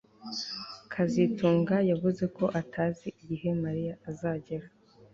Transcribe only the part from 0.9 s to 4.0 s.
kazitunga yavuze ko atazi igihe Mariya